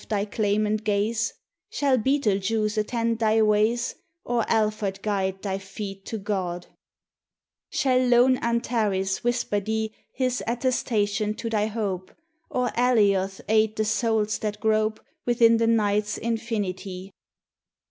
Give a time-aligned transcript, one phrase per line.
[0.09, 1.31] thy claimant gaze?
[1.69, 3.93] Shall Betelgeuse attend thy ways,
[4.23, 6.65] Or Alphard guide thy feet to God?
[7.69, 7.79] 77 THE TESTIMONY OF THE SUNS.
[7.79, 8.49] Shall lone
[9.19, 12.11] Antares whisper thee His attestation to thy hope,
[12.49, 17.13] Or Alioth aid the souls that grope Within the Night's infinity?